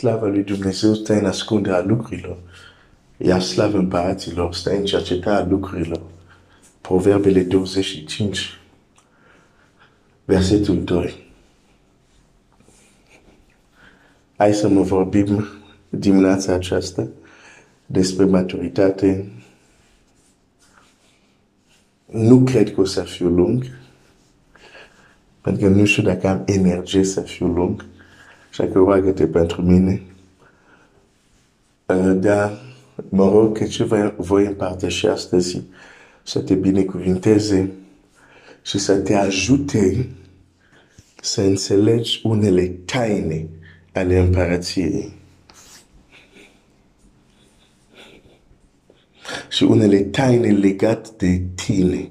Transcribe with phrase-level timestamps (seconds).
[0.00, 2.36] slava lui Dumnezeu stă în ascunderea lucrurilor,
[3.16, 6.00] iar slava împăraților stă în cercetarea lucrurilor.
[6.80, 8.58] Proverbele 25,
[10.24, 11.32] versetul 2.
[14.36, 15.46] Hai să mă vorbim
[15.88, 17.06] dimineața aceasta
[17.86, 19.30] despre maturitate.
[22.06, 23.64] Nu cred că o să fiu lung,
[25.40, 27.84] pentru că nu știu dacă am energie să fiu lung,
[28.50, 30.02] așa că roagă-te pentru mine.
[31.86, 32.60] Uh, dar
[33.08, 33.84] mă rog că ce
[34.16, 35.62] voi împărtăși astăzi
[36.22, 37.70] să te binecuvinteze
[38.62, 40.08] și să te ajute
[41.22, 43.46] să înțelegi unele taine
[43.92, 45.12] ale împărăției.
[49.48, 52.10] Și unele taine legate de tine.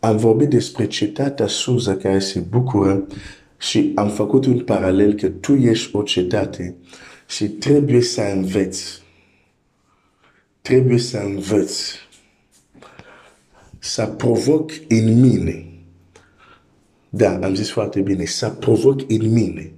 [0.00, 3.06] Am vorbit despre cetatea Suza care se bucură
[3.58, 6.76] și am făcut un paralel că tu ești o cetate
[7.28, 9.02] și trebuie să înveți.
[10.60, 11.94] Trebuie să înveți.
[13.78, 15.66] Să provoc în mine.
[17.08, 18.24] Da, am zis foarte bine.
[18.24, 19.72] Să provoc în mine.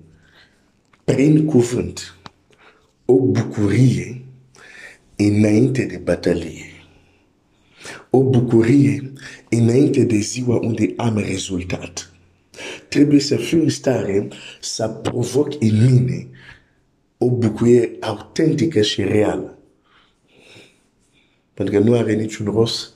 [1.05, 2.15] Prin cuvânt.
[3.05, 4.25] O bucurie
[5.17, 6.65] înainte de batalie.
[8.11, 9.13] O bucurie
[9.51, 12.13] înainte de ziua unde am rezultat.
[12.89, 14.29] Trebuie să fiu în stare
[14.61, 16.29] să provoc în mine
[17.19, 19.59] o bucurie autentică și reală.
[21.55, 22.93] Pentru că nu are niciun rost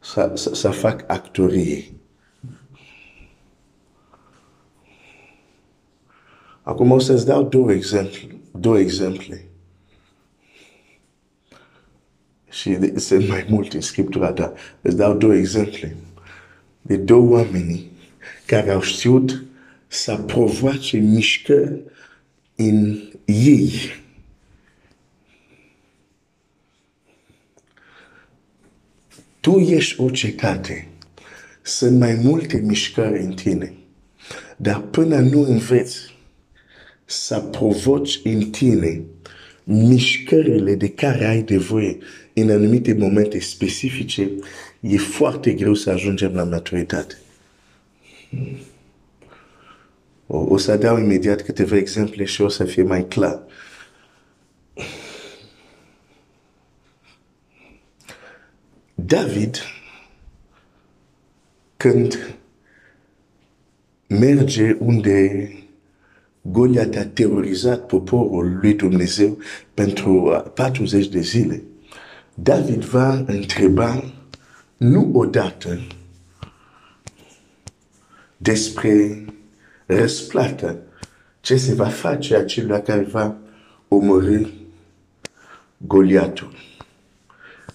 [0.00, 1.84] să, să, să fac actorie.
[6.62, 8.40] Acum o să-ți dau două exemple.
[8.52, 9.48] Două exemple.
[12.54, 15.96] Și sunt mai multe în Scriptura, dar îți dau două exemple.
[16.82, 17.90] De două oameni
[18.46, 19.44] care au știut
[19.86, 21.80] să provoace mișcări
[22.56, 23.72] în ei.
[29.40, 30.88] Tu ești o cetate.
[31.62, 33.74] Sunt mai multe mișcări în tine.
[34.56, 35.96] Dar până nu înveți
[37.04, 39.02] să provoci în tine
[39.64, 41.98] mișcările de care ai nevoie
[42.34, 44.30] în anumite momente specifice,
[44.80, 47.18] e foarte greu să ajungem la maturitate.
[50.26, 53.42] O, o să dau imediat câteva exemple și o să fie mai clar.
[58.94, 59.56] David,
[61.76, 62.36] când
[64.06, 65.48] merge unde
[66.46, 69.38] Goliat a terorizat poporul lui Dumnezeu
[69.74, 71.62] pentru 40 de zile,
[72.34, 74.12] David va întreba
[74.76, 75.78] nu odată
[78.36, 79.24] despre
[79.86, 80.78] răsplată
[81.40, 83.36] ce se va face acelui care va
[83.88, 84.40] omorâ
[85.76, 86.52] Goliatul.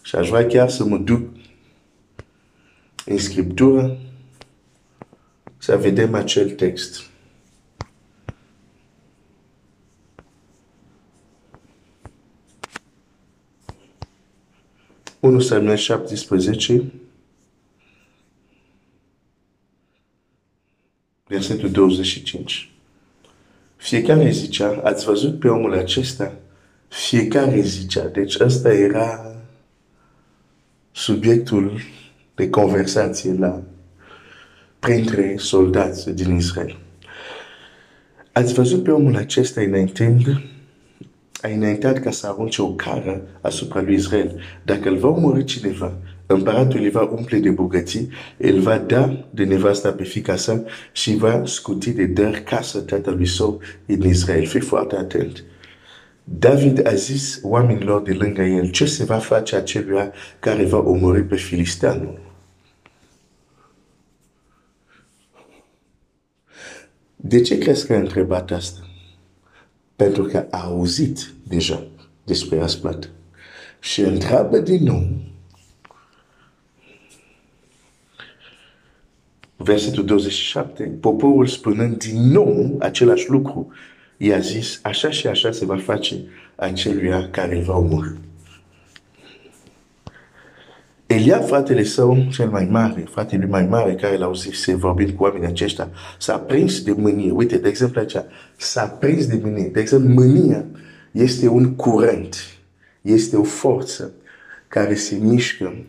[0.02, 1.30] Și aș vrea chiar să mă duc
[3.06, 3.98] în Scriptură
[5.58, 7.09] să vedem acel text.
[15.20, 16.92] 1 Samuel 17,
[21.28, 22.72] versetul 25.
[23.76, 26.34] Fiecare zicea, ați văzut pe omul acesta?
[26.88, 28.08] Fiecare zicea.
[28.08, 29.36] Deci ăsta era
[30.92, 31.80] subiectul
[32.36, 33.62] de conversație la
[34.80, 36.78] printre soldați din Israel.
[38.32, 40.42] Ați văzut pe omul acesta înaintând
[41.42, 44.42] a înaintat ca să arunce o cară asupra lui Israel.
[44.66, 45.94] Dacă îl va omorâ cineva,
[46.26, 51.16] împăratul îl va umple de bogății, el va da de nevasta pe fica sa și
[51.16, 54.46] va scuti de dar casă tatălui său în Israel.
[54.46, 55.44] Fii foarte atent.
[56.24, 61.24] David a zis oamenilor de lângă el, ce se va face acelui care va omorâ
[61.24, 62.20] pe filisteanul?
[67.16, 68.89] De ce crezi că a întrebat asta?
[70.00, 71.88] Pentru că a auzit deja
[72.24, 73.08] despre răsplată.
[73.80, 75.08] Și întreabă din nou
[79.56, 83.72] versetul 27, poporul spunând din nou același lucru,
[84.18, 86.16] i-a zis, așa și așa se va face
[86.56, 88.12] aceluia care va omorâ.
[91.10, 95.10] Elia, fratele său cel mai mare, fratele lui mai mare care l-a auzit se vorbind
[95.12, 97.32] cu oamenii aceștia, s-a prins de mânie.
[97.32, 98.16] Uite, de exemplu aici,
[98.58, 99.68] s-a prins de mânie.
[99.68, 100.66] De exemplu, mânia
[101.12, 102.36] este un curent,
[103.02, 104.12] este o forță
[104.68, 105.86] care se mișcă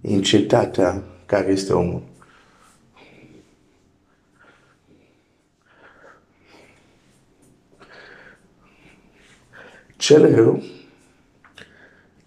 [0.00, 2.02] în cetatea care este omul.
[9.96, 10.62] Cel rău,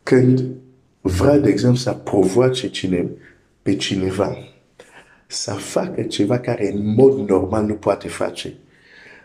[0.04, 0.62] când
[1.06, 3.10] vrea, de exemplu, să provoace cine,
[3.62, 4.38] pe cineva,
[5.28, 8.54] să facă ceva care în mod normal nu poate face,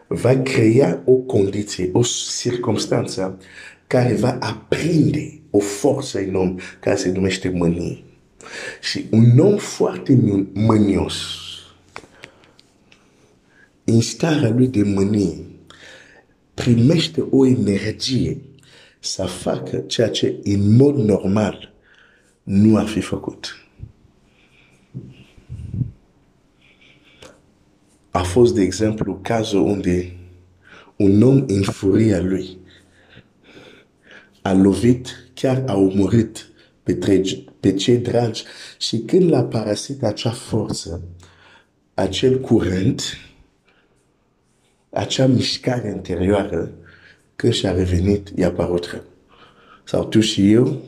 [0.07, 2.03] va crea o condiție, o
[2.39, 3.39] circunstanță
[3.87, 8.03] care va aprinde o forță enormă care se numește mânie.
[8.81, 10.19] Și un om foarte
[10.53, 11.15] mânios,
[13.85, 15.37] în starea lui de mânie,
[16.55, 18.37] primește o energie
[18.99, 21.73] să facă ceea ce în mod normal
[22.43, 23.67] nu ar fi făcut.
[28.11, 30.17] A fost, de exemplu, cazul unde
[30.97, 32.59] un om în furia lui
[34.43, 36.49] a lovit, chiar a omorât
[36.83, 38.45] pe, tregi, pe cei dragi
[38.79, 41.03] și când l-a parasit acea forță,
[41.95, 43.03] acel curent,
[44.91, 46.73] acea mișcare interioară,
[47.39, 49.05] când și-a revenit, i-a parut rău.
[49.85, 50.83] Sau tu și eu,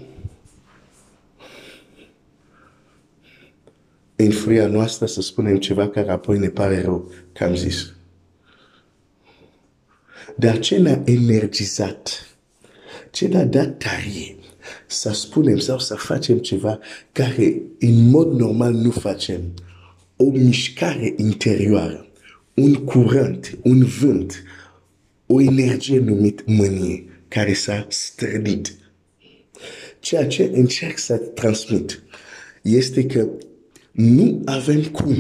[4.17, 7.93] în furia noastră să spunem ceva care apoi ne pare rău că am zis.
[10.37, 12.27] Dar ce ne-a energizat,
[13.11, 14.37] ce ne-a dat tarie
[14.87, 16.79] să spunem sau să facem ceva
[17.13, 19.41] care în mod normal nu facem,
[20.17, 22.07] o mișcare interioară,
[22.55, 24.43] un curent, un vânt,
[25.33, 28.75] o energie numit mânie care s-a strănit.
[30.01, 32.03] Ceea ce încerc să transmit
[32.63, 33.29] este că
[33.91, 35.15] nu avem cum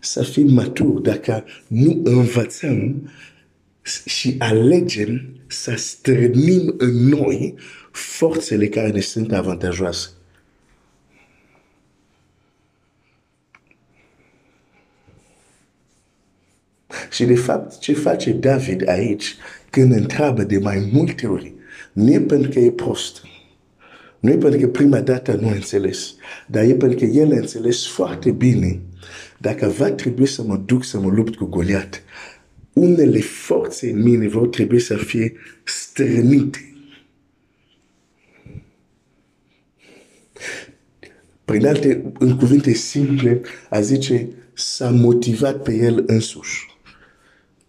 [0.00, 3.10] să fim maturi dacă nu învățăm
[4.04, 7.54] și alegem să strânim în noi
[7.90, 10.08] forțele care ne sunt avantajoase.
[17.10, 19.34] Și de fapt, ce face David aici
[19.70, 21.54] când întreabă de mai multe ori,
[21.92, 23.22] nu e pentru că e prost,
[24.20, 26.14] nu e pentru că prima dată nu a înțeles,
[26.46, 28.80] dar e pentru că el a înțeles foarte bine
[29.38, 32.02] dacă va trebui să mă duc să mă lupt cu Goliat,
[32.72, 35.32] unele forțe în mine vor trebui să fie
[35.64, 36.74] strănite.
[41.44, 46.75] Prin alte, în cuvinte simple, a zice, s-a motivat pe el însuși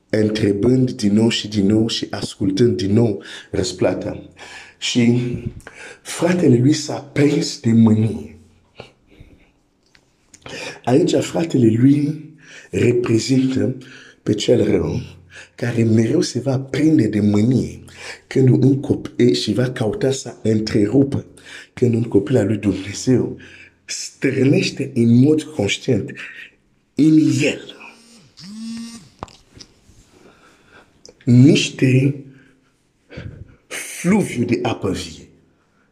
[0.10, 4.30] întrebând din nou și din nou și ascultând din nou răsplata.
[4.78, 5.20] Și
[6.02, 8.38] fratele lui s-a prins de mânie.
[10.84, 12.26] Aici fratele lui
[12.72, 13.76] reprezintă
[14.24, 15.02] pe cel rău
[15.56, 17.80] care mereu se va prinde de mânie
[18.28, 21.26] când un copil și va cauta să întrerupă
[21.74, 23.38] când un copil al lui Dumnezeu
[23.86, 26.12] strânește în mod conștient
[26.96, 27.77] în el
[31.28, 32.16] niște
[33.68, 35.28] fluviu de apă vie,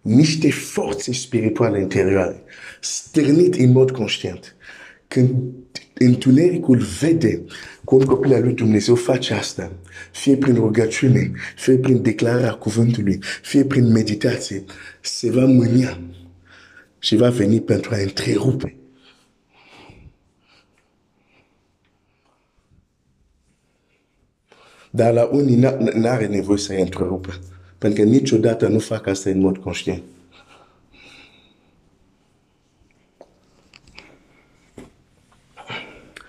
[0.01, 2.43] niște forțe spirituale interioare,
[2.81, 4.55] stârnit în mod conștient.
[5.07, 5.31] Când
[5.93, 7.43] întunericul vede
[7.83, 9.71] cum copilul lui Dumnezeu face asta,
[10.11, 14.63] fie prin rugăciune, fie prin declararea cuvântului, fie prin meditație,
[15.01, 15.99] se va mânia
[16.99, 18.75] și va veni pentru a întrerupe
[24.95, 25.55] Dar la unii
[25.93, 27.39] nu are nevoie să întrerupă.
[27.77, 30.03] Pentru că niciodată nu fac asta în mod conștient.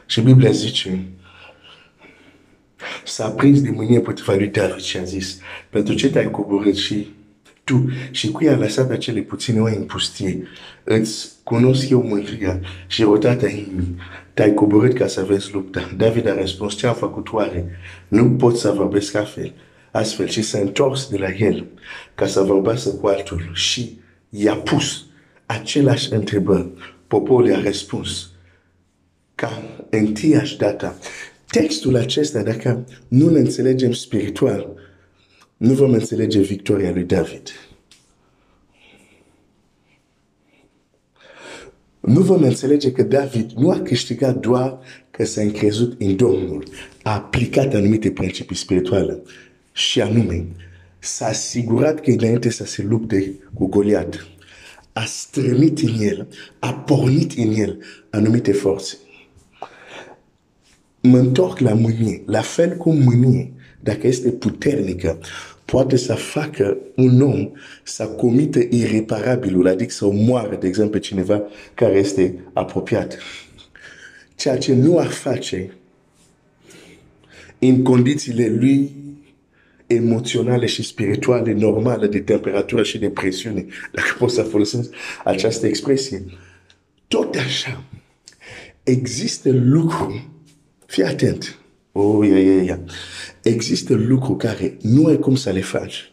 [0.07, 1.05] Și Biblia zice,
[3.05, 5.39] s-a prins de mânie potriva lui David și a zis,
[5.71, 7.15] pentru ce te-ai coborât și
[7.67, 10.47] tu și cui a lăsat acele puține oi în pustie,
[10.85, 13.97] îți cunosc eu mântria și rotata inimii,
[14.35, 15.91] te-ai coborât ca să vezi lupta.
[15.97, 17.79] David a răspuns, ce am făcut oare?
[18.09, 19.53] Nu pot să vorbesc astfel,
[19.91, 21.67] astfel și s-a întors de la el
[22.15, 25.05] ca să vorbească cu altul și i-a pus
[25.47, 26.69] același întrebări.
[27.07, 28.31] Poporul i-a răspuns
[29.35, 30.99] ca întâiași data.
[31.51, 34.69] Textul acesta, dacă nu îl înțelegem spiritual,
[35.57, 37.49] nu vom înțelege victoria lui David.
[42.01, 44.79] Nu vom înțelege că David nu a câștigat doar
[45.11, 46.65] că s-a încrezut în Domnul,
[47.03, 49.23] a aplicat anumite principii spirituale
[49.73, 50.47] și anume
[50.99, 54.27] s-a asigurat că înainte să se lupte cu Goliat,
[54.93, 57.79] a strănit în el, a pornit în el
[58.11, 58.97] anumite forțe.
[61.01, 63.53] Mă întorc la mânie, la fel cum mânie,
[63.87, 65.19] dacă este puternică,
[65.65, 67.51] poate să facă un om
[67.83, 71.43] să comită ireparabilul, adică să moară, de exemplu, cineva
[71.75, 73.19] care este apropiat.
[74.35, 75.77] Ceea ce nu ar face
[77.59, 78.95] în condițiile lui
[79.87, 84.91] emoționale și spirituale normale de temperatură și de presiune, dacă pot să folosesc
[85.25, 86.25] această expresie.
[87.09, 87.85] Tot așa,
[88.83, 90.29] există lucruri,
[90.87, 91.59] fii atent,
[91.93, 92.81] oh, ia, ia, ia.
[93.49, 96.11] Există lucruri care nu ai cum să le faci.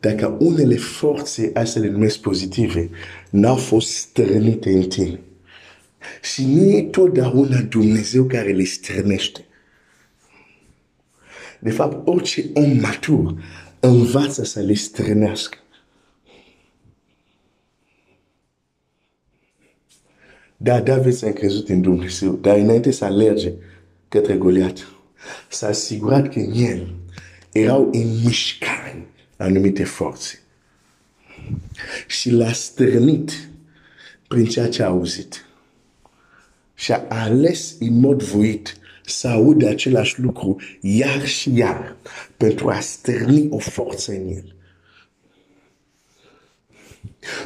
[0.00, 2.90] Dacă unele forțe, astea le numesc pozitive,
[3.30, 5.20] n-au fost strănite în tine.
[6.22, 9.44] Și nu e totdeauna Dumnezeu care le strănește.
[11.58, 13.34] De fapt, orice om matur
[13.80, 15.58] învață să le strănească.
[20.56, 23.52] Da, David s-a încrezut în Dumnezeu, dar înainte să alerge
[24.08, 24.86] către Goliat,
[25.48, 26.94] s-a asigurat că în el
[27.52, 30.38] erau în mișcare anumite forțe.
[32.06, 33.48] Și l-a stârnit
[34.28, 35.46] prin ceea ce a auzit.
[36.74, 41.96] Și a ales în mod voit să audă același lucru iar și iar
[42.36, 44.54] pentru a stârni o forță în el.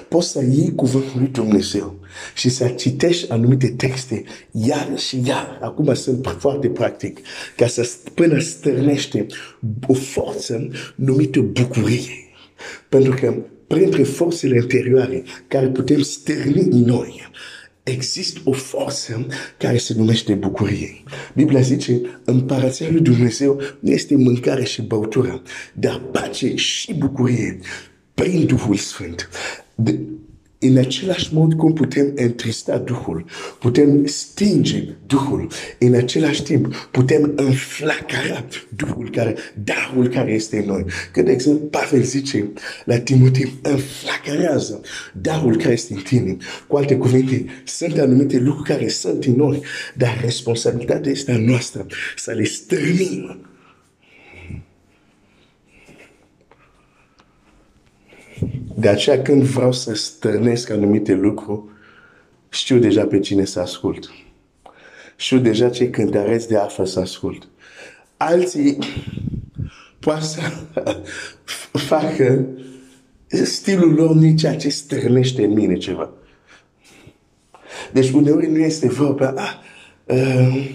[0.09, 2.03] Poți să iei cuvântul lui Dumnezeu
[2.35, 5.59] și să citești anumite texte iar și iar.
[5.62, 7.18] Acum sunt foarte practic.
[7.56, 9.26] Ca să până stârnește
[9.87, 12.28] o forță numită bucurie.
[12.88, 13.35] Pentru că
[13.66, 17.30] printre forțele interioare care putem stârni în noi,
[17.83, 19.26] există o forță
[19.59, 21.02] care se numește bucurie.
[21.35, 25.42] Biblia zice, împărăția lui Dumnezeu nu este mâncare și băutură,
[25.75, 27.59] dar pace și bucurie
[28.14, 29.28] prin Duhul Sfânt.
[29.75, 29.99] De,
[30.68, 33.25] în același mod cum putem întrista Duhul,
[33.59, 38.44] putem stinge Duhul, în același timp putem înflacăra
[38.76, 40.85] Duhul care, darul care este în noi.
[41.12, 42.52] Că, de exemplu, Pavel zice
[42.85, 44.80] la Timotei, înflacărează
[45.12, 46.37] darul care este în tine.
[46.66, 49.62] Cu alte cuvinte, sunt anumite lucruri care sunt în noi,
[49.97, 53.47] dar responsabilitatea este a noastră să le stârnim
[58.75, 61.63] De aceea când vreau să stărnesc anumite lucruri,
[62.49, 64.11] știu deja pe cine să ascult.
[65.17, 67.49] Știu deja ce cântăreți de afă să ascult.
[68.17, 68.79] Alții
[69.99, 70.41] poate să
[71.89, 72.47] facă
[73.29, 76.11] stilul lor nici ceea ce stârnește în mine ceva.
[77.93, 79.55] Deci uneori nu este vorba, ah,
[80.05, 80.71] uh,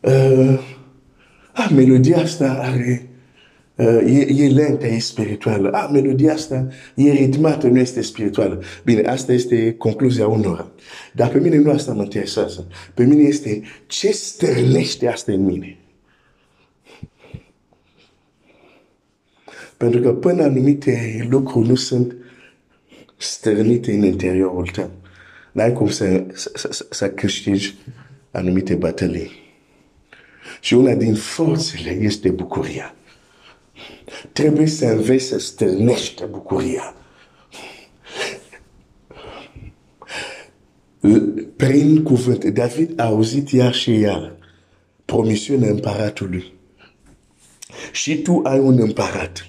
[0.00, 0.60] uh,
[1.52, 3.13] ah, melodia asta are Uh,
[3.82, 5.70] e, e lentă, e spirituală.
[5.70, 8.62] Ah, melodia asta e ritmată, nu este spirituală.
[8.84, 10.70] Bine, asta este concluzia unora.
[11.12, 12.66] Dar pe mine nu asta mă interesează.
[12.94, 15.78] Pe mine este ce stârnește asta în mine.
[19.76, 22.16] Pentru că până anumite lucruri nu sunt
[23.16, 24.90] stârnite în interiorul tău.
[25.52, 27.74] N-ai cum să, să, să, să câștigi
[28.30, 29.30] anumite bătălii.
[30.60, 32.94] Și una din forțele este bucuria.
[34.32, 36.94] Trebuie să înveți să stârnești bucuria.
[41.56, 44.36] Prin cuvânt, David a auzit iar și iar
[45.04, 46.52] promisiunea împăratului.
[47.92, 49.46] Și tu ai un împărat.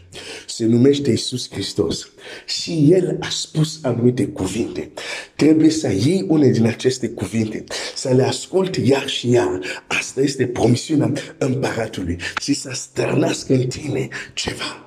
[0.48, 2.10] Se numește Iisus Hristos.
[2.46, 4.92] Și El a spus anumite cuvinte.
[5.36, 7.64] Trebuie să iei une din aceste cuvinte,
[7.96, 9.60] să le asculti iar și iar.
[9.88, 12.18] Asta este promisiunea împăratului.
[12.42, 14.86] Și să stărnească în tine ceva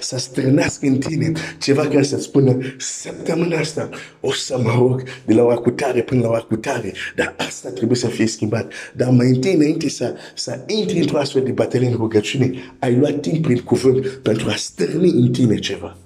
[0.00, 3.88] să strânească în tine ceva care să spună săptămâna asta
[4.20, 7.34] o să mă rog de la ora cu tare până la ora cu tare, dar
[7.38, 8.72] asta trebuie să fie schimbat.
[8.96, 13.20] Dar mai întâi, înainte să, să intri într-o astfel de bătălie în rugăciune, ai luat
[13.20, 15.96] timp prin cuvânt pentru a stârni în tine ceva.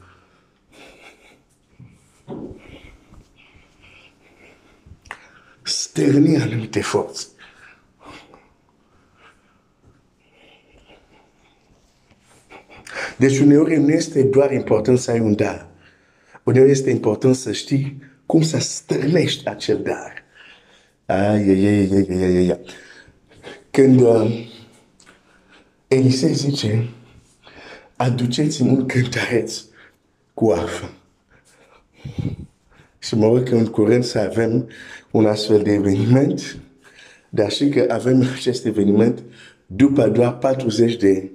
[5.63, 7.27] Stârni anumite forțe.
[13.19, 15.67] Deci uneori nu este doar important să ai un dar.
[16.43, 20.25] Uneori este important să știi cum să strânești acel dar.
[21.07, 22.61] Ai, ai, ai, ai, ai, ai, ai.
[23.71, 24.49] Când uh,
[25.89, 26.89] Elisei zice,
[27.97, 29.63] aduceți-mi un cântăreț
[30.35, 30.91] cu arfă.
[32.99, 34.69] Și mă rog că în curând să avem
[35.11, 36.59] un astfel de eveniment,
[37.29, 39.23] dar și că avem acest eveniment
[39.67, 41.31] după doar 40 de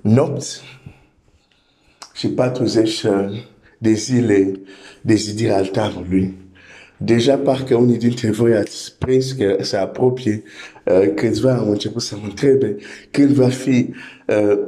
[0.00, 0.60] nopți
[2.20, 3.04] și 40
[3.78, 4.60] de zile
[5.00, 6.34] de zidire altarului.
[6.96, 10.42] Deja parcă unii dintre voi ați prins că se apropie
[10.84, 12.76] uh, câțiva au început să mă întrebe
[13.10, 13.94] când va fi
[14.26, 14.58] uh,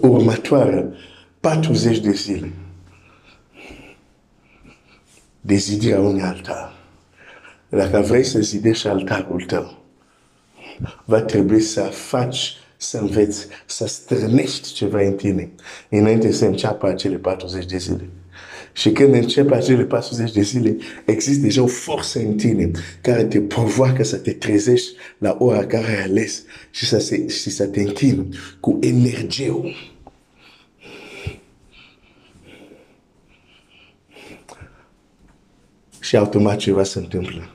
[0.00, 0.92] următoarea
[1.40, 2.52] 40 de zile
[5.40, 6.76] de zidirea unui altar.
[7.68, 9.82] Dacă vrei să zidești altarul tău,
[11.04, 15.50] va trebui să faci, să înveți, să strânești ceva în tine
[15.88, 18.08] înainte să înceapă acele 40 de zile.
[18.72, 22.70] Și când începe acele 40 de zile, există deja o forță în tine
[23.00, 27.50] care te provoacă să te trezești la ora care ai ales și să, se, și
[27.50, 28.28] să te închini
[28.60, 29.54] cu energie.
[36.00, 37.50] Și automat ceva se întâmplă.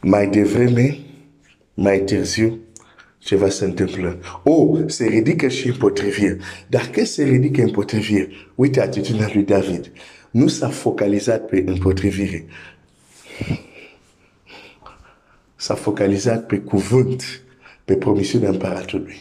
[0.00, 0.98] Mai devreme,
[1.74, 2.58] mai târziu,
[3.20, 4.18] ceva se întâmplă.
[4.42, 6.38] Oh, se ridică și împotrivire.
[6.68, 9.92] Dar când se ridică împotrivire, uite atitudinea lui David
[10.30, 12.46] nu s-a focalizat pe împotrivire.
[15.56, 17.42] S-a focalizat pe cuvânt,
[17.84, 19.16] pe promisiunea împăratului.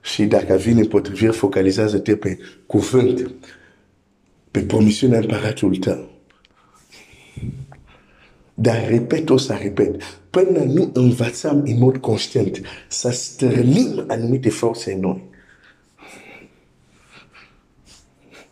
[0.00, 3.30] Și dacă vine împotrivire, focalizează-te pe cuvânt,
[4.50, 6.09] pe promisiunea împăratului tău.
[8.62, 14.92] Dar repet, o să repet, până nu învățăm în mod conștient să stărnim anumite forțe
[14.92, 15.22] în noi,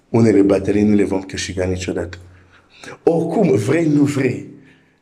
[0.08, 2.18] unele baterii nu le vom câștiga niciodată.
[3.02, 4.46] Oricum, vrei, nu vrei.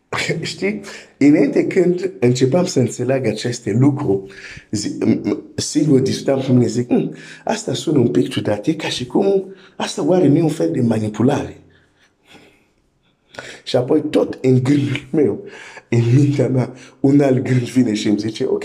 [0.41, 0.81] Știi?
[1.19, 4.33] Înainte când începam să înțeleg aceste lucruri,
[5.55, 9.45] sigur discutam cu mine, zic, hm, asta sună un pic ciudat, e ca și cum
[9.77, 11.61] asta oare nu e un fel de manipulare.
[13.65, 15.45] Și apoi tot în gândul meu,
[15.89, 18.65] în mintea mea, un alt gând vine și îmi zice, ok,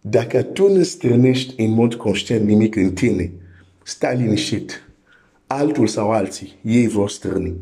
[0.00, 3.32] dacă tu nu strânești în mod conștient nimic în tine,
[3.82, 4.86] stai liniștit
[5.46, 7.54] altul sau alții, ei vor străni.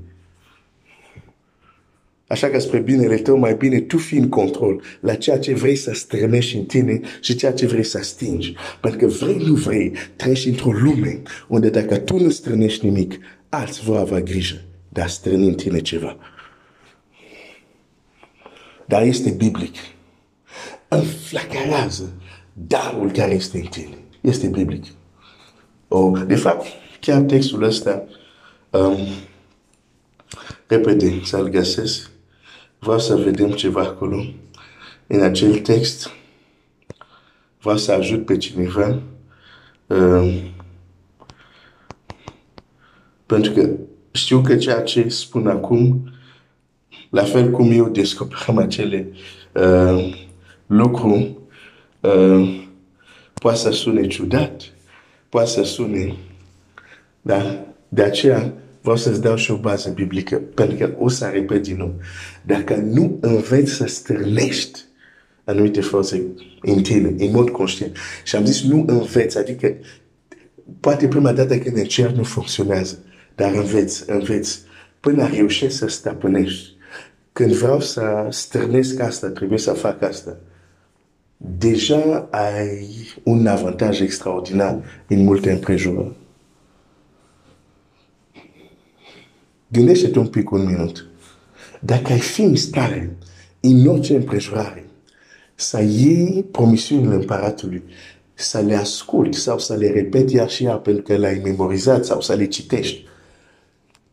[2.26, 5.76] Așa că spre binele tău, mai bine tu fii în control la ceea ce vrei
[5.76, 8.55] să strănești în tine și ceea ce vrei să stingi.
[8.81, 13.85] Pentru că vrei, nu vrei, treci într-o lume unde dacă tu nu strănești nimic, alții
[13.85, 14.61] vor avea grijă
[14.92, 16.16] de a străni în tine ceva.
[18.87, 19.75] Dar este biblic.
[20.88, 22.12] Înflacarează
[22.52, 23.99] darul care este în tine.
[24.20, 24.85] Este biblic.
[25.88, 26.66] Oh, de fapt,
[27.00, 28.05] chiar textul ăsta,
[28.70, 28.98] um,
[30.66, 32.11] repede, să-l găsesc.
[32.79, 34.24] Vreau să vedem ceva acolo.
[35.07, 36.11] În acel text,
[37.61, 39.03] vreau să ajut pe cineva.
[39.87, 40.33] Um,
[43.26, 43.70] pentru că
[44.11, 46.11] știu că ceea ce spun acum,
[47.11, 49.09] la fel cum eu descoperam acele
[49.55, 50.14] uh,
[50.66, 51.37] lucruri,
[52.01, 52.64] uh,
[53.35, 54.62] poate să sune ciudat,
[55.29, 56.14] poate să sune
[57.20, 57.64] da?
[57.88, 61.77] De aceea vreau să-ți dau și o bază biblică, pentru că o să repet din
[61.77, 61.94] nou.
[62.46, 64.81] Dacă nu înveți să stârnești
[65.44, 66.23] anumite forțe
[66.61, 69.75] în tine, în mod conștient, și am zis nu înveți, adică
[70.81, 72.99] poate prima dată când încerci nu funcționează,
[73.40, 74.61] dar înveți, înveți,
[75.00, 76.74] până reușești să stăpânești.
[77.33, 80.37] Când vreau să stârnesc asta, trebuie să fac asta.
[81.37, 82.88] Deja ai
[83.22, 86.16] un avantaj extraordinar în multe împrejurări.
[89.68, 91.07] Gândește-te un pic un minut.
[91.81, 93.16] Dacă ai fi în stare,
[93.61, 94.85] în orice împrejurare,
[95.55, 97.83] să iei promisiunile împăratului,
[98.35, 102.20] să le asculti sau să le repeti iar și iar pentru că le-ai memorizat sau
[102.20, 103.09] să le citești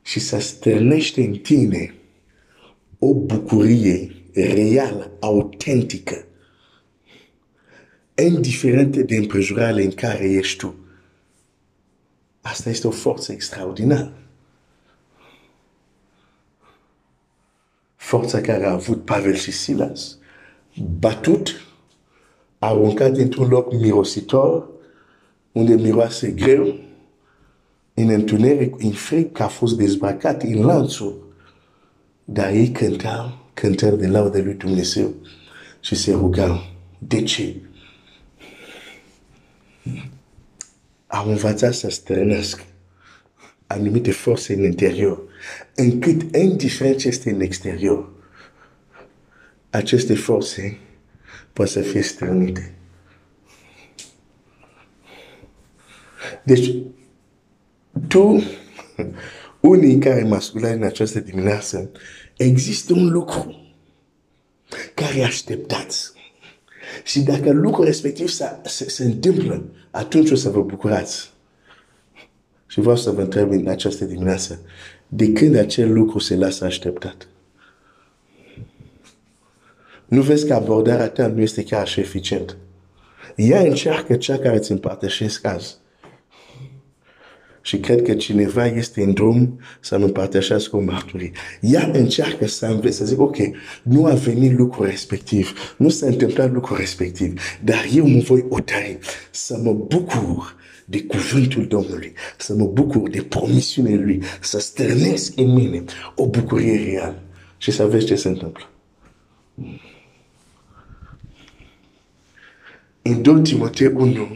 [0.08, 1.93] și să stârnește în tine
[3.00, 6.26] o bucurie reală, autentică,
[8.15, 10.76] indiferent de împrejurarea în care ești tu.
[12.41, 14.17] Asta este o forță extraordinară.
[17.96, 20.17] forța care a avut Pavel și Silas,
[21.00, 21.50] batut,
[22.60, 24.70] aruncat într-un loc mirositor,
[25.52, 26.87] unde miroase greu,
[28.00, 31.16] în întuneric, în frig, că a fost dezbrăcat în lanțuri.
[32.26, 35.14] Dar ei cântau cântări de laudă lui Dumnezeu
[35.80, 36.60] și se rugau.
[36.98, 37.56] De ce?
[41.08, 42.64] Au învățat să strănească
[43.68, 45.22] anumite forțe în interior
[45.76, 48.10] încât, indiferent ce este în exterior,
[49.70, 50.78] aceste forțe
[51.54, 52.74] pot să fie strănite.
[56.44, 56.74] Deci,
[58.08, 58.44] tu,
[59.60, 61.90] unii care mă ascultă în această dimineață,
[62.38, 63.68] există un lucru
[64.94, 66.12] care așteptați.
[67.04, 71.34] Și dacă lucrul respectiv se, se, se întâmplă, atunci o să vă bucurați.
[72.68, 74.60] Și vreau să vă întreb în această dimineață,
[75.08, 77.28] de când acel lucru se lasă așteptat?
[80.06, 82.58] Nu vezi că abordarea ta nu este chiar așa eficient.
[83.36, 85.78] Ea încearcă cea care îți împărtășesc azi.
[87.68, 91.32] Și cred că cineva este în drum să-mi împărtășească o mărturie.
[91.62, 93.38] Ea încearcă să învețe, să zic, ok,
[93.84, 98.98] nu a venit lucrul respectiv, nu s-a întâmplat lucrul respectiv, dar eu mă voi otari
[99.32, 105.54] să mă bucur de cuvântul Domnului, să mă bucur de promisiunea Lui, să stârnesc în
[105.54, 105.84] mine
[106.16, 107.22] o bucurie reală.
[107.58, 108.70] Și să vezi ce se întâmplă.
[113.02, 114.28] În 2 Timotei 1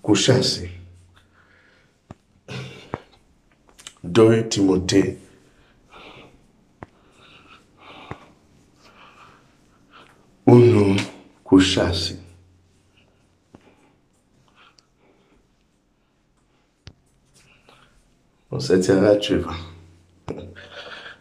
[0.00, 0.81] cu 6,
[4.04, 5.16] 2 Timotei
[10.42, 10.94] unu
[11.42, 12.18] cu șase.
[18.48, 19.56] O să-ți arăt ceva.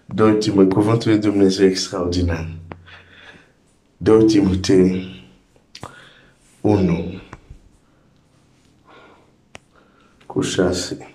[0.06, 2.50] Doi Timotei, cuvântul lui Dumnezeu extraordinar.
[3.98, 5.24] 2 Timotei
[6.62, 7.22] 1
[10.26, 11.11] cu 6.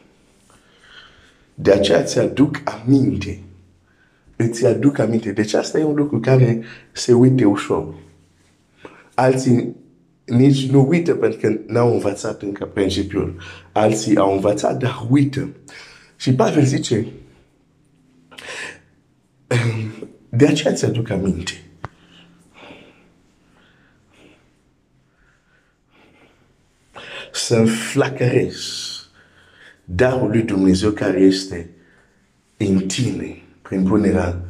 [1.58, 3.40] De aceea ți aduc aminte.
[4.36, 5.32] Îți aduc aminte.
[5.32, 7.94] Deci asta e un lucru care se uite ușor.
[9.14, 9.74] Alții
[10.24, 13.36] nici nu uită pentru că n-au învățat încă principiul.
[13.72, 15.48] Alții au învățat, dar uită.
[16.16, 17.06] Și Pavel zice,
[20.28, 21.52] de aceea ți aduc aminte.
[27.32, 28.95] Să înflacărezi
[29.86, 31.70] darul lui Dumnezeu care este
[32.56, 34.40] în tine prin punerea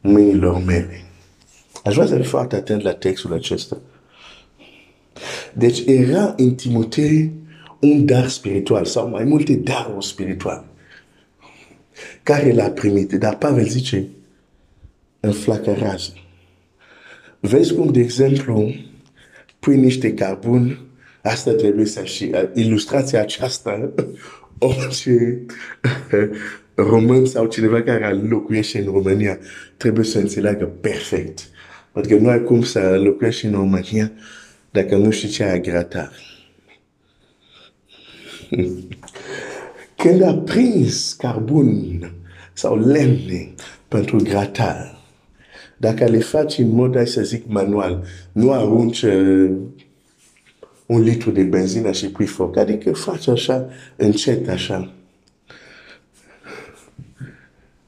[0.00, 1.04] mâinilor mele.
[1.84, 3.78] Aș vrea să fiu foarte atent la textul acesta.
[5.52, 7.32] Deci era în Timotei
[7.80, 10.64] un dar spiritual sau mai multe daruri spirituale
[12.22, 13.12] care l-a primit.
[13.12, 14.08] Dar Pavel zice,
[15.20, 16.12] înflacărează.
[17.40, 18.74] Vezi cum, de exemplu,
[19.58, 20.80] pui niște carbon
[21.22, 23.92] Asta trebuie să și ilustrația aceasta
[24.58, 25.40] orice
[26.74, 29.38] român sau cineva care locuiește în România
[29.76, 31.48] trebuie să înțeleagă perfect.
[31.92, 34.12] Pentru că nu ai cum să locuiești în România
[34.70, 36.12] dacă nu știi ce e gratar.
[39.96, 42.12] Când a prins carbon
[42.52, 43.54] sau lemne
[43.88, 45.00] pentru gratar,
[45.76, 49.04] dacă le faci în mod, să zic, manual, nu arunci
[50.92, 52.56] un litru de benzină și pui foc.
[52.56, 54.94] Adică faci așa, încet așa.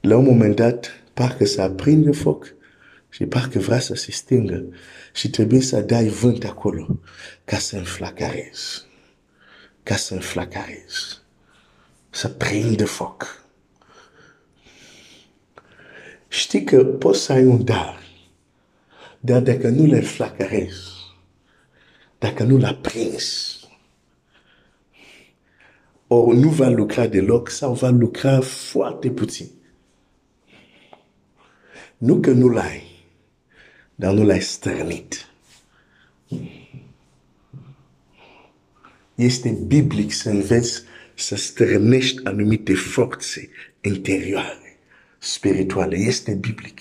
[0.00, 2.54] La un moment dat, parcă se aprinde foc
[3.08, 4.64] și parcă vrea să se stingă
[5.12, 6.98] și trebuie să dai vânt acolo
[7.44, 8.86] ca să înflacarezi.
[9.82, 11.22] Ca să înflacarezi.
[12.10, 13.42] Să prinde foc.
[16.28, 18.02] Știi că poți să ai un dar,
[19.20, 21.03] dar dacă nu le înflacarezi,
[22.24, 23.58] dacă nu l-a prins.
[26.06, 29.50] Or, nu va lucra deloc sau va lucra foarte puțin.
[31.96, 33.06] Nu că nu l-ai,
[33.94, 35.28] dar nu l-ai stărnit.
[39.14, 40.82] Este biblic să înveți
[41.14, 44.78] să stărnești anumite forțe interioare,
[45.18, 45.96] spirituale.
[45.96, 46.80] Este biblic.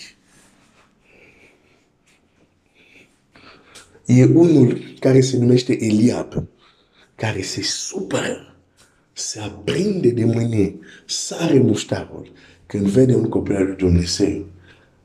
[4.04, 6.46] E unul care se numește Eliab,
[7.14, 8.56] care se supără,
[9.12, 10.74] se aprinde de mâine,
[11.06, 12.32] sare muștarul
[12.66, 14.46] când vede un copil al lui Dumnezeu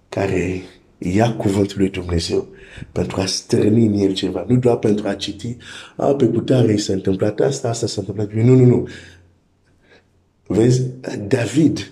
[0.10, 0.62] care
[0.98, 2.48] ia cuvântul lui Dumnezeu
[2.92, 4.46] pentru a stârni în el ceva.
[4.48, 5.58] Nu doar pentru a citi,
[5.96, 8.32] a, pe cutare s-a întâmplat asta, asta s-a întâmplat.
[8.32, 8.88] Nu, nu, nu.
[10.48, 10.82] Vezi,
[11.28, 11.92] David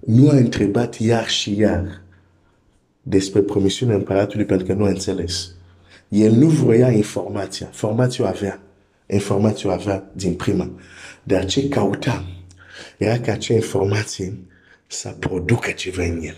[0.00, 2.01] nu a întrebat iar și iar
[3.02, 5.50] despre promisiunea împăratului pentru că nu a înțeles.
[6.08, 7.66] El nu voia informația.
[7.66, 8.60] Informația avea.
[9.06, 10.70] Informația avea din prima.
[11.22, 12.24] Dar ce căuta
[12.96, 14.38] era ca acea informație
[14.86, 16.36] să producă ceva în el.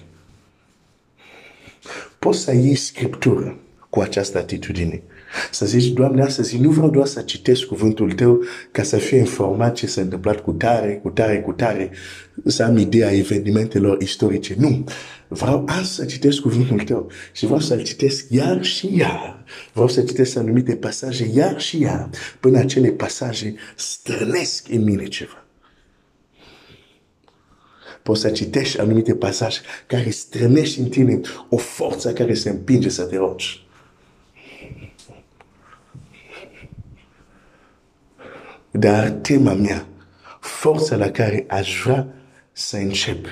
[2.18, 3.58] Poți să iei scriptură
[3.90, 5.02] cu această atitudine.
[5.50, 9.74] Să zici, Doamne, astăzi nu vreau doar să citesc cuvântul Tău ca să fie informat
[9.74, 11.90] ce s-a întâmplat cu tare, cu tare, cu tare,
[12.44, 14.54] să am ideea evenimentelor istorice.
[14.58, 14.84] Nu.
[15.28, 19.44] Vreau azi să citesc cuvântul Tău și vreau să-l citesc iar și iar.
[19.72, 25.44] Vreau să citesc anumite pasaje iar și iar, până acele pasaje strănesc în mine ceva.
[28.02, 33.02] Poți să citești anumite pasaje care strănești în tine o forță care se împinge să
[33.02, 33.63] te rogi.
[38.78, 39.86] Dar tema mea,
[40.40, 42.06] forța la care aș vrea
[42.52, 43.26] să încep,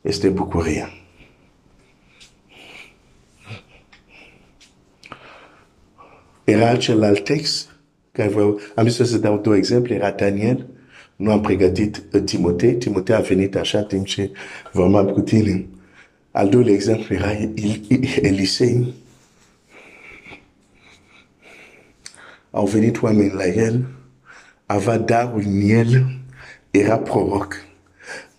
[0.00, 0.90] este bucuria.
[6.44, 7.70] Era celălalt text
[8.12, 10.66] care vreau, am zis să dau două exemple, era Daniel,
[11.16, 14.30] nu am pregătit Timotei, Timotei a venit așa timp ce
[14.72, 15.66] vorbeam cu tine.
[16.30, 17.32] Al doilea exemplu era
[18.20, 18.94] Elisei.
[22.50, 23.86] Au venit oameni la el,
[24.72, 26.20] avea darul în el,
[26.70, 27.54] era proroc.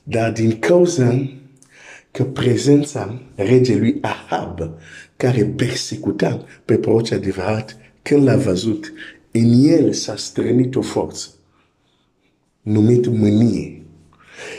[0.04, 1.30] Dar din cauza
[2.12, 4.60] că prezența regelui Ahab,
[5.18, 8.94] care persecuta pe proroci adevărat, când l-a văzut,
[9.32, 11.28] în el s-a strânit o forță
[12.64, 13.82] numit mânie.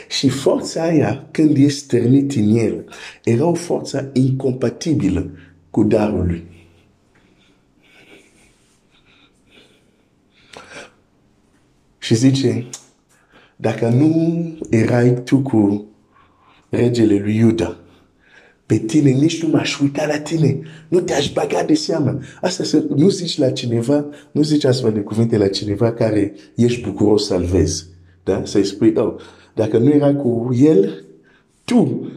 [0.09, 2.85] Și forța aia, când e stârnit în el,
[3.23, 5.29] era o forță incompatibilă
[5.69, 6.54] cu darul lui.
[12.05, 12.65] Și zice,
[13.55, 15.85] dacă nu erai tu cu
[16.69, 17.77] regele lui Iuda,
[18.65, 20.59] pe tine nici nu m-aș uita la tine.
[20.87, 22.19] Nu te-aș baga de seamă.
[22.41, 26.81] Asta să, nu zici la cineva, nu zici astfel de cuvinte la cineva care ești
[26.81, 27.85] bucuros să-l vezi.
[28.23, 28.41] Da?
[28.45, 29.15] Să-i spui, oh,
[29.55, 31.05] dacă nu era cu el,
[31.63, 32.11] tu,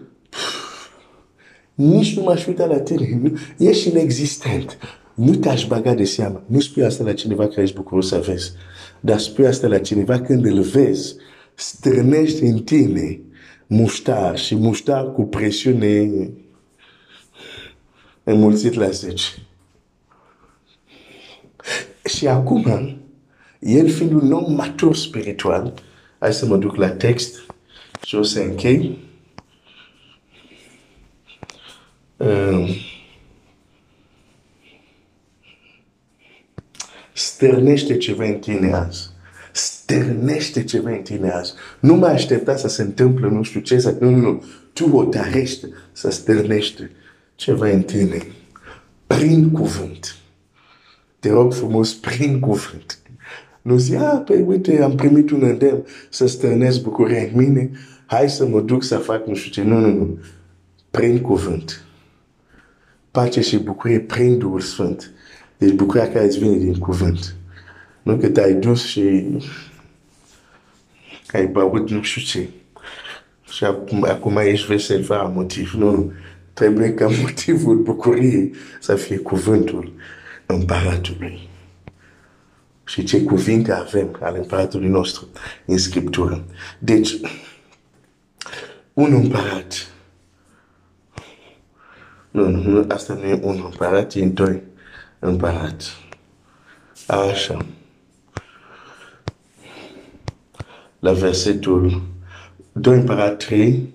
[1.75, 3.21] nici nu m-aș uita la tine.
[3.23, 4.79] Nu, ești inexistent.
[5.15, 6.43] Nu te-aș baga de seamă.
[6.47, 8.53] Nu spui asta la cineva care ești bucuros să vezi.
[9.01, 11.15] Dar spui asta la cineva când îl vezi,
[11.55, 13.21] strânești în tine
[13.67, 16.11] muștar și muștar cu presiune
[18.25, 19.25] înmulțit la 10.
[22.05, 22.97] Și acum,
[23.59, 25.75] el fiind un om matur spiritual,
[26.19, 27.47] hai să mă duc la text
[28.03, 28.99] și o să închei.
[32.17, 32.97] Uh,
[37.19, 39.11] stârnește ceva în tine azi.
[39.53, 41.53] Stârnește ceva în tine azi.
[41.81, 44.45] Nu mai aștepta să se întâmple nu știu ce, să, nu, nu, nu.
[44.73, 46.91] Tu o tarești să stârnește
[47.35, 48.27] ceva în tine.
[49.07, 50.17] Prin cuvânt.
[51.19, 52.99] Te rog frumos, prin cuvânt.
[53.63, 57.71] Nu zi, a, ah, păi uite, am primit un îndemn să stănesc bucuria în mine,
[58.07, 59.63] hai să mă duc să fac nu știu ce.
[59.69, 60.19] Nu, nu, nu.
[60.91, 61.85] Prin cuvânt.
[63.11, 65.13] Pace și bucurie prin Duhul Sfânt.
[65.59, 67.35] Deci bucuria care îți vine din cuvânt.
[68.03, 69.25] Nu că te-ai dus și
[71.33, 72.49] ai băut nu știu ce.
[73.53, 75.73] Și acum, acum ești vesel fără motiv.
[75.73, 76.13] Nu, nu.
[76.53, 79.93] Trebuie ca motivul bucuriei să fie cuvântul
[80.47, 81.49] împăratului
[82.85, 85.29] și ce cuvinte avem al împăratului nostru
[85.65, 86.45] în Scriptură.
[86.79, 87.21] Deci,
[88.93, 89.93] un împărat,
[92.31, 94.63] nu, nu, asta nu e un împărat, e doi
[95.19, 95.83] împărat.
[97.07, 97.67] Așa.
[100.99, 102.03] La versetul
[102.73, 103.93] 2 împărat 3,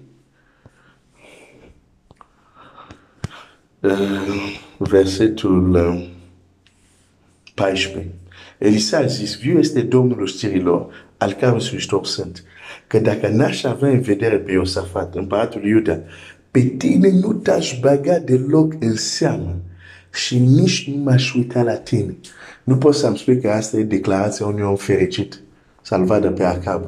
[3.80, 3.92] uh,
[4.78, 5.72] versetul
[7.54, 7.98] 14.
[7.98, 8.06] Uh,
[8.58, 12.44] Elisa a zis, viu este Domnul oștirilor, al care slujitori sunt,
[12.88, 16.00] că dacă n-aș avea în vedere pe Iosafat, împăratul Iuda,
[16.52, 19.62] pe tine nu te-aș baga deloc în seamă
[20.14, 22.16] și nici nu m-aș uita la tine.
[22.64, 25.42] Nu pot să-mi spui că asta e declarația unui om fericit,
[25.82, 26.84] să-l vadă pe Acab.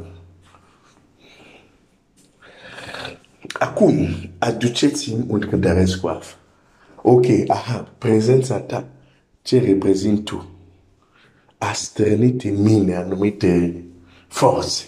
[3.59, 4.07] Acum,
[4.37, 6.33] aduceți-mi un cântăresc cu af.
[7.01, 8.87] Ok, aha, prezența ta,
[9.41, 10.49] ce reprezinti tu?
[11.57, 13.83] a strânit în mine anumite
[14.27, 14.83] forțe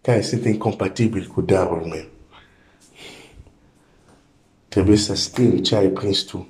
[0.00, 2.04] care sunt incompatibile cu darul meu.
[4.68, 6.48] Trebuie să strâng ce ai prins tu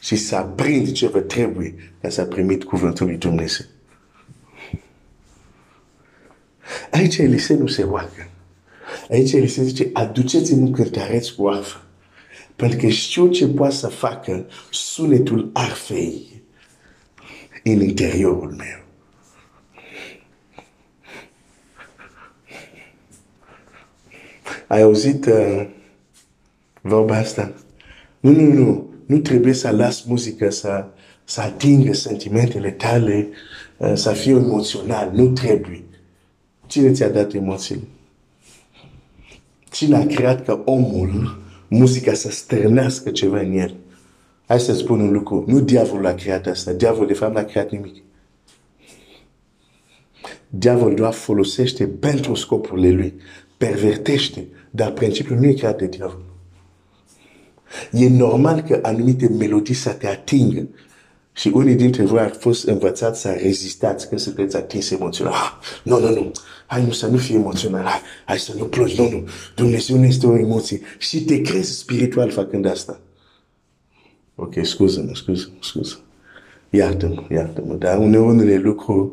[0.00, 3.66] și să aprind ce vă trebuie ca să primit cuvântul lui Dumnezeu.
[6.90, 8.30] Aici Elisei nu se roagă.
[9.10, 11.82] Aici Elisei zice, aduceți-mi un cântăreț cu arfă.
[12.56, 16.42] Pentru că știu ce poate să facă sunetul arfei
[17.64, 18.86] în interiorul meu.
[24.66, 25.66] Ai auzit uh,
[26.80, 27.52] vorba asta?
[28.20, 28.88] Nu, nu, nu.
[29.06, 30.86] Nu trebuie să las muzica să,
[31.24, 33.28] să atingă sentimentele tale,
[33.76, 35.10] uh, să fie emoțional.
[35.12, 35.82] Nu trebuie.
[36.66, 37.82] Cine ți-a dat emoțiile?
[39.70, 41.38] Cine a creat că omul
[41.68, 43.74] muzica să stârnească ceva în el.
[44.46, 45.44] Hai să spun un lucru.
[45.46, 46.72] Nu diavolul a creat asta.
[46.72, 48.02] Diavolul de fapt n-a creat nimic.
[50.48, 53.14] Diavolul doar folosește pentru scopurile lui.
[53.56, 54.46] Pervertește.
[54.70, 56.27] Dar principiul nu e creat de diavol.
[57.92, 60.68] E normal că anumite melodii să te atingă.
[61.32, 65.32] Și unii dintre voi ar fost învățați să rezistați când sunteți atins emoțional.
[65.32, 66.30] Ah, nu, nu, nu.
[66.66, 67.84] Hai nu să nu fii emoțional.
[67.84, 69.00] Hai, hai să nu plângi.
[69.00, 69.28] Nu, nu.
[69.54, 70.80] Dumnezeu nu este o emoție.
[70.98, 73.00] Și te crezi spiritual făcând asta.
[74.34, 76.00] Ok, scuză-mă, scuză-mă, scuză.
[76.70, 79.10] iartă-mă, iartă-mă, dar uneori unele lucruri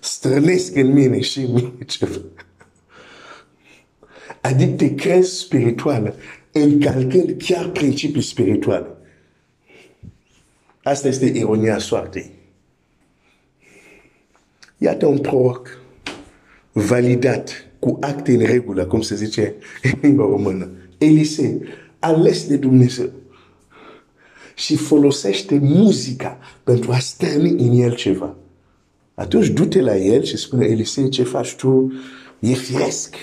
[0.00, 2.16] strănesc în mine și mine ceva.
[4.40, 6.14] Adică te crezi spiritual,
[6.54, 8.86] încalcând chiar principii spirituale.
[10.82, 12.30] Asta este ironia soartei.
[14.78, 15.78] Iată un proroc
[16.72, 20.70] validat cu acte în regulă, cum se zice în limba română.
[20.98, 21.62] Elisei,
[21.98, 23.10] ales de Dumnezeu
[24.54, 28.36] și folosește muzica pentru a stărni în el ceva.
[29.14, 31.92] Atunci du-te la el și spune, Elisei, ce faci tu?
[32.38, 33.14] E firesc.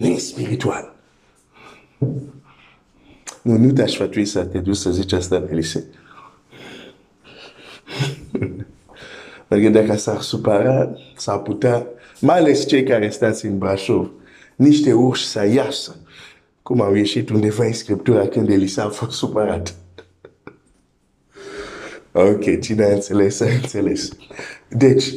[0.00, 0.94] Nu e spiritual.
[3.42, 5.84] Nu, nu te-aș sfatui să te duci să zici asta la Elisei.
[9.48, 11.86] Pentru că dacă s-ar supăra, s-ar putea,
[12.20, 14.10] mai ales cei care stați în Brașov,
[14.56, 15.96] niște urși să iasă,
[16.62, 19.74] cum au ieșit undeva în Scriptura când Elisa a fost supărat.
[22.12, 24.10] ok, cine a înțeles, a înțeles.
[24.68, 25.14] Deci,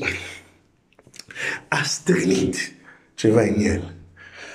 [1.67, 2.55] a strânit
[3.13, 3.93] ceva în el.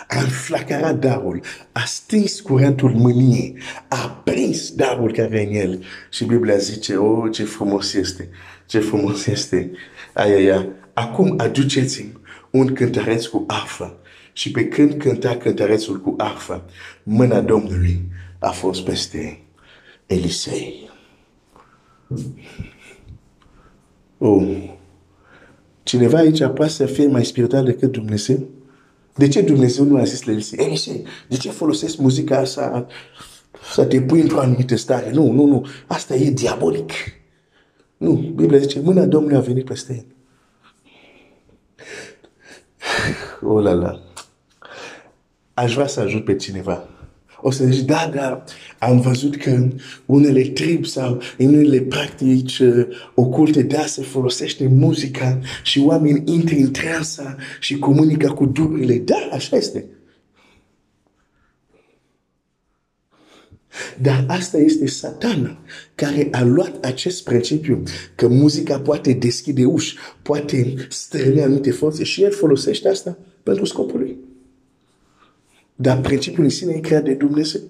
[0.09, 1.41] A înflacarat darul,
[1.73, 5.85] a stins curentul mâniei, a prins darul care e în el.
[6.11, 8.29] Și Biblia zice, oh, ce frumos este,
[8.67, 9.71] ce frumos este.
[10.15, 10.67] Aia, aia.
[10.93, 12.19] Acum aduceți-mi
[12.51, 13.97] un cântăreț cu arfă.
[14.33, 16.65] Și pe când cânta cântărețul cu arfă,
[17.03, 18.03] mâna Domnului
[18.39, 19.43] a fost peste
[20.07, 20.91] Elisei.
[24.19, 24.77] Oh.
[25.83, 28.49] Cineva aici poate să fie mai spiritual decât Dumnezeu?
[29.19, 32.87] De ce Dumnezeu nu a zis la Elisei, Elisei, de ce folosesc muzica asta
[33.73, 35.11] să te pui într-o anumită stare?
[35.11, 36.91] Nu, nu, nu, asta e diabolic.
[37.97, 40.07] Nu, Biblia zice, mâna Domnului a venit peste el.
[43.49, 44.01] Oh la la.
[45.55, 46.89] Aș vrea să ajut pe cineva.
[47.43, 48.45] O să zici, da, da,
[48.79, 49.69] am văzut că
[50.07, 56.57] unele trib sau în unele practici uh, oculte, da, se folosește muzica și oamenii intră
[56.57, 58.99] în transa și comunică cu durile.
[58.99, 59.85] Da, așa este.
[64.03, 65.59] Dar asta este satana
[65.95, 67.83] care a luat acest principiu
[68.15, 74.01] că muzica poate deschide uși, poate strâne anumite forțe și el folosește asta pentru scopul
[74.01, 74.28] lui.
[75.81, 77.61] Dar principiul în sine e creat de Dumnezeu.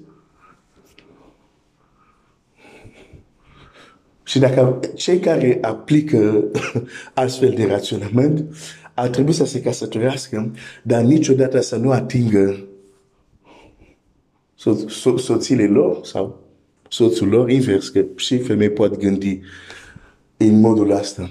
[4.24, 6.44] Și dacă cei care aplică
[7.24, 8.56] astfel de raționament
[8.94, 12.66] ar trebui să se căsătorească, dar niciodată să nu atingă
[14.54, 16.42] so, so, soțiile lor sau
[16.88, 19.40] soțul lor, invers, că și femei pot gândi
[20.36, 21.30] în modul ăsta.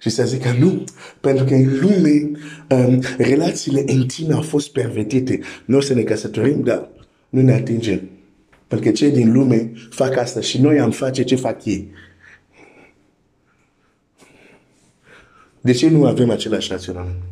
[0.00, 0.84] Și să zică nu,
[1.20, 2.30] pentru că în lume
[2.70, 5.40] um, relațiile intime au fost pervertite.
[5.64, 6.88] Noi să ne căsătorim, dar
[7.28, 8.00] nu ne atingem.
[8.66, 11.88] Pentru că cei din lume fac asta și noi am face ce fac ei.
[15.60, 17.22] De ce nu avem același raționament?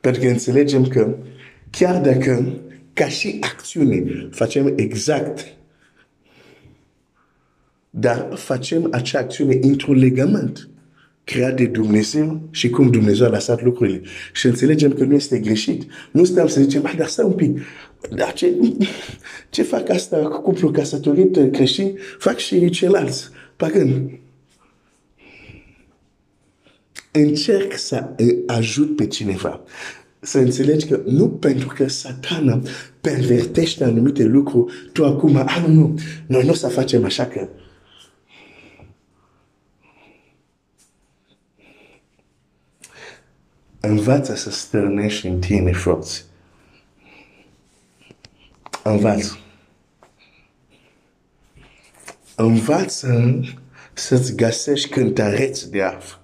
[0.00, 1.16] Pentru că înțelegem că
[1.70, 2.52] chiar dacă
[2.92, 5.56] ca și acțiune facem exact
[7.94, 10.68] dar facem acea acțiune într-un legământ
[11.24, 14.02] creat de Dumnezeu și cum Dumnezeu a lăsat lucrurile.
[14.32, 15.90] Și înțelegem că nu este greșit.
[16.10, 17.58] Nu stăm să zicem, dar stai un pic,
[18.16, 18.52] dar ce,
[19.50, 21.98] ce fac asta cu cuplu căsătorit creștin?
[22.18, 24.20] Fac și ceilalți pagâni.
[27.10, 28.08] Încerc să
[28.46, 29.64] ajut pe cineva
[30.24, 32.62] să înțelegi că nu pentru că satana
[33.00, 35.94] pervertește anumite lucruri, tu acum, ah, nu, nu,
[36.26, 37.48] noi nu o să facem așa că
[43.84, 46.24] Învață să stârnești în tine forți.
[48.82, 49.38] Învață.
[52.36, 53.40] Învață
[53.92, 56.20] să-ți găsești cântăreți de arfă.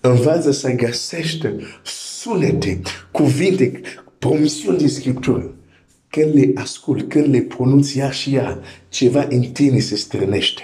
[0.00, 1.48] Învață să găsești
[1.82, 3.80] sunete, cuvinte,
[4.18, 5.54] promisiuni din Scriptură.
[6.08, 10.62] Când le ascult, când le pronunți ea și ea, ceva în tine se strânește.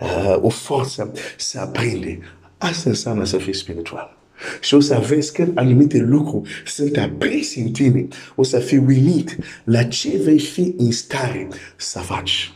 [0.00, 2.18] Uh, o forță se aprinde.
[2.58, 4.16] Asta înseamnă să fii spiritual.
[4.60, 8.08] Și o să vezi că anumite lucruri sunt apresi în tine.
[8.34, 12.52] O să fii uimit la ce vei fi în stare să faci.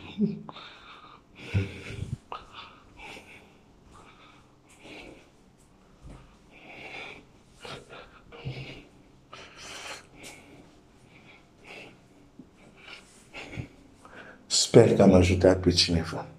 [14.46, 16.31] Sper că am ajutat pe cineva.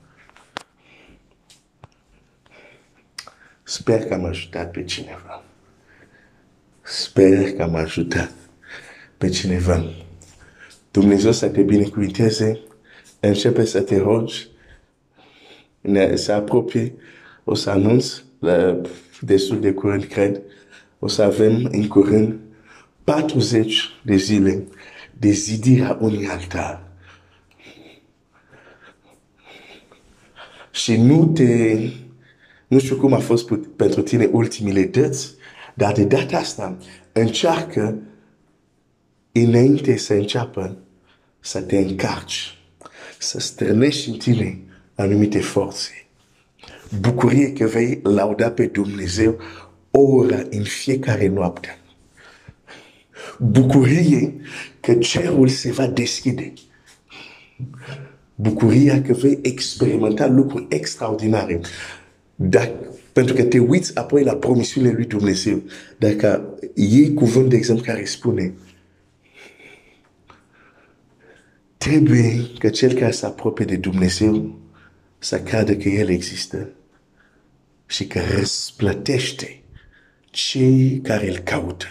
[3.74, 5.44] Sper că am ajutat pe cineva.
[6.82, 8.32] Sper că am ajutat
[9.18, 9.84] pe cineva.
[10.92, 12.60] Dumnezeu să te binecuvinteze
[13.20, 14.48] începe să te rogi,
[15.82, 16.94] ne, se apropie,
[17.44, 18.82] o să anunț la,
[19.22, 20.42] destul de curând, cred,
[21.00, 22.40] o să avem în curând
[23.04, 24.64] 40 de zile
[25.18, 26.84] de zidirea unui altar.
[30.72, 31.78] Și nu te,
[32.74, 35.34] nu știu cum a fost pentru tine ultimile dăți,
[35.74, 36.78] dar de data asta
[37.12, 37.98] încearcă
[39.32, 40.78] înainte să înceapă
[41.40, 42.58] să te încarci,
[43.20, 44.60] să strânești în tine
[44.96, 46.08] anumite forțe.
[47.00, 49.38] Bucurie că vei lauda pe Dumnezeu
[49.92, 51.78] ora în fiecare noapte.
[53.40, 54.36] Bucurie
[54.80, 56.54] că cerul se va deschide.
[58.36, 61.62] Bucuria că vei experimenta lucruri extraordinare.
[62.36, 65.62] Dacă, pentru că te uiți apoi la promisiunile lui Dumnezeu.
[65.98, 68.54] Dacă iei cuvânt, de exemplu, care spune
[71.78, 74.60] trebuie că cel care se apropie de Dumnezeu
[75.20, 76.70] să cadă că El există
[77.86, 79.62] și că răsplătește
[80.32, 81.86] cei care îl caută.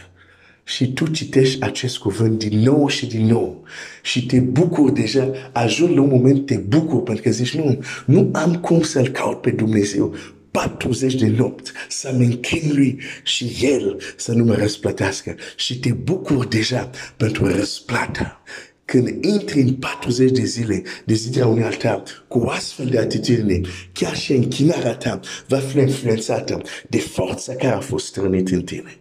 [0.74, 3.64] Și tu citești acest cuvânt din nou și din nou
[4.02, 8.30] și te bucuri deja, ajungi la un moment, te bucuri pentru că zici, nu, nu
[8.32, 10.14] am cum să-L caut pe Dumnezeu
[10.50, 15.92] 40 de nopți să mă închin lui și El să nu mă răsplătească și te
[15.92, 18.42] bucuri deja pentru răsplata.
[18.84, 23.60] Când intri în 40 de zile de zidirea unui altar cu o astfel de atitudine,
[23.92, 28.96] chiar și închinarea ta va fi influențată de forța care a fost strânit în tine.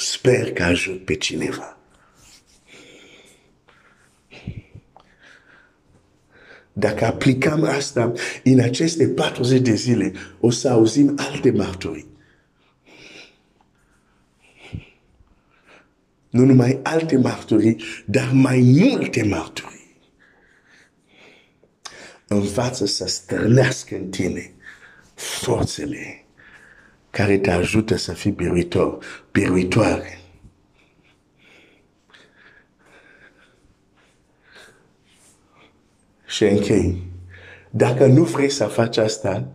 [0.00, 1.78] Sper că ajut pe cineva.
[6.72, 8.12] Dacă aplicăm asta
[8.44, 12.06] în aceste 40 de zile, o să auzim alte marturii.
[16.30, 19.96] Nu numai alte marturii, dar mai multe marturii.
[22.28, 24.54] Învață să stârnească în tine
[25.14, 26.19] forțele
[27.10, 28.98] care te ajută să fii biruitor,
[29.32, 30.20] biruitoare.
[36.26, 37.02] Și închei.
[37.70, 39.48] Dacă nu vrei să faci asta,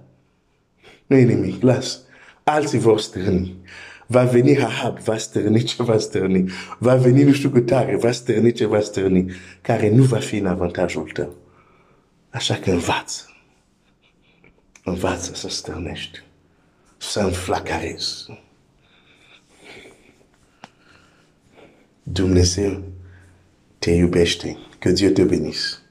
[1.05, 2.01] nu e nimic, las.
[2.43, 3.57] Alții vor strâni.
[4.07, 6.51] Va veni Rahab, va stârni ce va stârni.
[6.79, 9.31] Va veni nu știu cu tare, va stârni ce va stârni,
[9.61, 11.35] care nu va fi în avantajul tău.
[12.29, 13.25] Așa că învață.
[14.83, 16.23] Învață să stârnești
[17.09, 18.25] să înflacarez.
[22.03, 22.83] Dumnezeu
[23.79, 24.57] te iubește.
[24.79, 25.84] Que Dieu te bénisse.